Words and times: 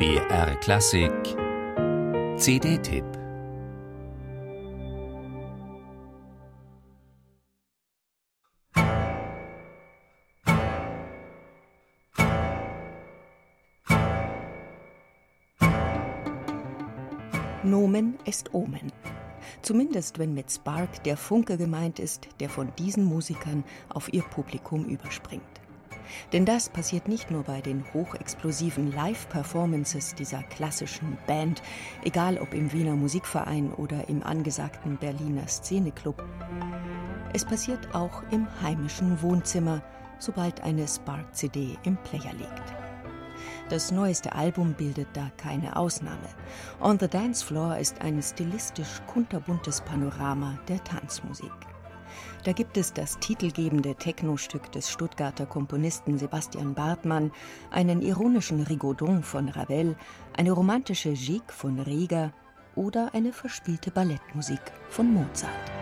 BR 0.00 0.56
Klassik 0.60 1.12
CD-Tipp 2.38 3.04
Nomen 17.62 18.14
ist 18.24 18.54
Omen. 18.54 18.90
Zumindest 19.60 20.18
wenn 20.18 20.32
mit 20.32 20.50
Spark 20.50 21.04
der 21.04 21.18
Funke 21.18 21.58
gemeint 21.58 21.98
ist, 21.98 22.26
der 22.40 22.48
von 22.48 22.72
diesen 22.78 23.04
Musikern 23.04 23.64
auf 23.90 24.10
ihr 24.14 24.22
Publikum 24.22 24.86
überspringt. 24.86 25.59
Denn 26.32 26.44
das 26.44 26.68
passiert 26.68 27.08
nicht 27.08 27.30
nur 27.30 27.42
bei 27.44 27.60
den 27.60 27.84
hochexplosiven 27.92 28.92
Live-Performances 28.92 30.14
dieser 30.14 30.42
klassischen 30.44 31.18
Band, 31.26 31.62
egal 32.04 32.38
ob 32.38 32.54
im 32.54 32.72
Wiener 32.72 32.96
Musikverein 32.96 33.72
oder 33.72 34.08
im 34.08 34.22
angesagten 34.22 34.96
Berliner 34.96 35.46
Szeneclub. 35.48 36.22
Es 37.32 37.44
passiert 37.44 37.94
auch 37.94 38.22
im 38.30 38.46
heimischen 38.62 39.20
Wohnzimmer, 39.22 39.82
sobald 40.18 40.60
eine 40.62 40.86
Spark-CD 40.86 41.78
im 41.84 41.96
Player 41.98 42.32
liegt. 42.32 42.74
Das 43.70 43.92
neueste 43.92 44.34
Album 44.34 44.74
bildet 44.74 45.08
da 45.12 45.30
keine 45.36 45.76
Ausnahme. 45.76 46.28
On 46.80 46.98
the 46.98 47.06
Dance 47.06 47.44
Floor 47.44 47.76
ist 47.76 48.00
ein 48.02 48.20
stilistisch 48.20 49.00
kunterbuntes 49.06 49.80
Panorama 49.82 50.58
der 50.66 50.82
Tanzmusik. 50.82 51.52
Da 52.44 52.52
gibt 52.52 52.76
es 52.76 52.92
das 52.92 53.18
titelgebende 53.18 53.94
Techno-Stück 53.94 54.70
des 54.72 54.90
Stuttgarter 54.90 55.46
Komponisten 55.46 56.18
Sebastian 56.18 56.74
Bartmann, 56.74 57.32
einen 57.70 58.02
ironischen 58.02 58.62
Rigaudon 58.62 59.22
von 59.22 59.48
Ravel, 59.48 59.96
eine 60.36 60.52
romantische 60.52 61.12
Gigue 61.12 61.52
von 61.52 61.78
Reger 61.80 62.32
oder 62.76 63.10
eine 63.14 63.32
verspielte 63.32 63.90
Ballettmusik 63.90 64.60
von 64.88 65.12
Mozart. 65.12 65.79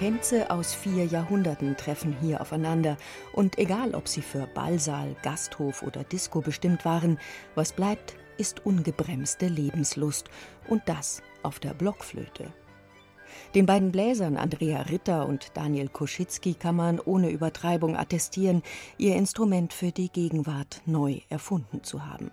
Tänze 0.00 0.50
aus 0.50 0.72
vier 0.72 1.04
Jahrhunderten 1.04 1.76
treffen 1.76 2.16
hier 2.22 2.40
aufeinander, 2.40 2.96
und 3.34 3.58
egal 3.58 3.94
ob 3.94 4.08
sie 4.08 4.22
für 4.22 4.46
Ballsaal, 4.46 5.14
Gasthof 5.22 5.82
oder 5.82 6.04
Disco 6.04 6.40
bestimmt 6.40 6.86
waren, 6.86 7.18
was 7.54 7.74
bleibt, 7.74 8.14
ist 8.38 8.64
ungebremste 8.64 9.46
Lebenslust, 9.46 10.30
und 10.70 10.80
das 10.86 11.22
auf 11.42 11.58
der 11.58 11.74
Blockflöte. 11.74 12.50
Den 13.54 13.66
beiden 13.66 13.92
Bläsern 13.92 14.38
Andrea 14.38 14.80
Ritter 14.80 15.28
und 15.28 15.54
Daniel 15.54 15.90
Koschitzky 15.90 16.54
kann 16.54 16.76
man 16.76 16.98
ohne 16.98 17.28
Übertreibung 17.28 17.94
attestieren, 17.94 18.62
ihr 18.96 19.16
Instrument 19.16 19.74
für 19.74 19.92
die 19.92 20.08
Gegenwart 20.08 20.80
neu 20.86 21.20
erfunden 21.28 21.84
zu 21.84 22.06
haben. 22.06 22.30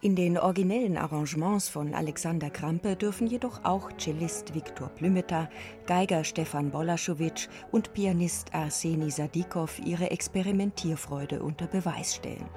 In 0.00 0.14
den 0.14 0.38
originellen 0.38 0.96
Arrangements 0.96 1.68
von 1.68 1.92
Alexander 1.92 2.50
Krampe 2.50 2.94
dürfen 2.94 3.26
jedoch 3.26 3.64
auch 3.64 3.90
Cellist 3.98 4.54
Viktor 4.54 4.90
Plümeta, 4.90 5.48
Geiger 5.86 6.22
Stefan 6.22 6.70
Bolaschowitsch 6.70 7.48
und 7.72 7.92
Pianist 7.94 8.54
Arseni 8.54 9.10
Sadikow 9.10 9.80
ihre 9.84 10.12
Experimentierfreude 10.12 11.42
unter 11.42 11.66
Beweis 11.66 12.14
stellen. 12.14 12.48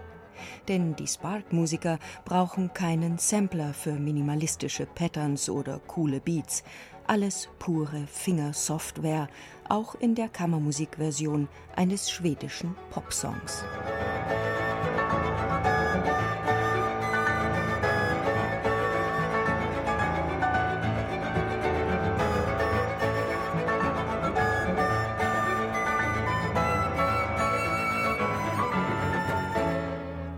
Denn 0.68 0.96
die 0.96 1.08
Spark-Musiker 1.08 1.98
brauchen 2.26 2.74
keinen 2.76 3.18
Sampler 3.18 3.74
für 3.74 3.94
minimalistische 3.94 4.86
Patterns 4.86 5.50
oder 5.50 5.80
coole 5.80 6.20
Beats. 6.20 6.64
Alles 7.08 7.50
pure 7.58 8.06
Fingersoftware, 8.06 9.28
auch 9.68 9.96
in 9.96 10.14
der 10.14 10.30
Kammermusikversion 10.30 11.48
eines 11.76 12.12
schwedischen 12.12 12.76
Popsongs. 12.92 13.64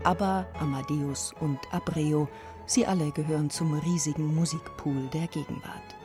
ABBA, 0.04 0.46
Amadeus 0.60 1.32
und 1.40 1.58
Abreu, 1.72 2.26
sie 2.66 2.86
alle 2.86 3.10
gehören 3.10 3.48
zum 3.48 3.72
riesigen 3.72 4.34
Musikpool 4.34 5.08
der 5.14 5.26
Gegenwart. 5.28 5.96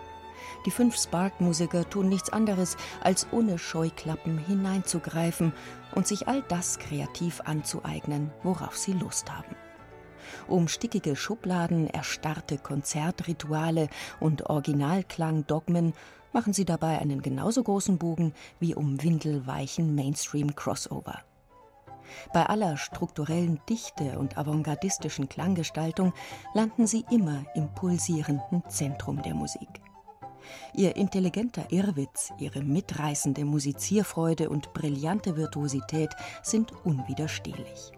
Die 0.66 0.72
fünf 0.72 0.98
Spark-Musiker 0.98 1.90
tun 1.90 2.08
nichts 2.08 2.30
anderes, 2.30 2.78
als 3.02 3.28
ohne 3.32 3.58
Scheuklappen 3.58 4.38
hineinzugreifen 4.38 5.52
und 5.96 6.08
sich 6.08 6.30
all 6.30 6.42
das 6.44 6.80
kreativ 6.80 7.42
anzueignen, 7.42 8.32
worauf 8.42 8.78
sie 8.78 8.94
Lust 8.94 9.32
haben. 9.32 9.56
Um 10.48 10.70
stickige 10.70 11.18
Schubladen, 11.18 11.88
erstarrte 11.88 12.58
Konzertrituale 12.58 13.90
und 14.22 14.50
Originalklangdogmen 14.50 15.94
machen 16.32 16.54
sie 16.54 16.66
dabei 16.66 17.00
einen 17.00 17.22
genauso 17.22 17.64
großen 17.64 17.98
Bogen 17.98 18.34
wie 18.62 18.76
um 18.76 19.04
windelweichen 19.04 19.94
Mainstream-Crossover. 19.94 21.24
Bei 22.34 22.46
aller 22.46 22.78
strukturellen 22.78 23.60
Dichte 23.70 24.20
und 24.20 24.38
avantgardistischen 24.38 25.30
Klanggestaltung 25.30 26.14
landen 26.54 26.88
sie 26.88 27.06
immer 27.12 27.44
im 27.56 27.74
pulsierenden 27.74 28.64
Zentrum 28.70 29.22
der 29.22 29.36
Musik. 29.36 29.70
Ihr 30.74 30.96
intelligenter 30.96 31.66
Irrwitz, 31.70 32.32
ihre 32.38 32.62
mitreißende 32.62 33.46
Musizierfreude 33.46 34.50
und 34.50 34.74
brillante 34.74 35.36
Virtuosität 35.36 36.16
sind 36.44 36.72
unwiderstehlich. 36.86 37.92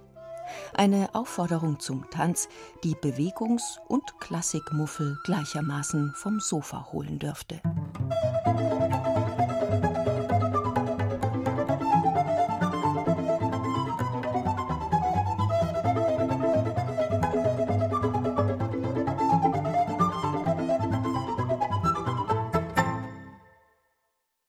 Eine 0.74 1.14
Aufforderung 1.14 1.80
zum 1.80 2.10
Tanz, 2.10 2.50
die 2.84 2.96
Bewegungs- 2.96 3.80
und 3.88 4.20
Klassikmuffel 4.20 5.18
gleichermaßen 5.24 6.14
vom 6.16 6.40
Sofa 6.40 6.92
holen 6.92 7.20
dürfte. 7.20 7.62